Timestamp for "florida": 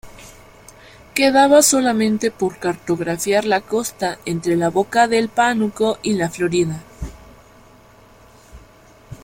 6.27-6.81